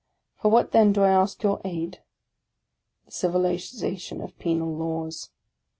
For 0.41 0.49
what 0.49 0.71
then 0.71 0.93
do 0.93 1.03
I 1.03 1.09
ask 1.11 1.43
your 1.43 1.61
aid? 1.63 2.01
The 3.05 3.11
civilization 3.11 4.19
of 4.19 4.35
penal 4.39 4.75
laws. 4.75 5.29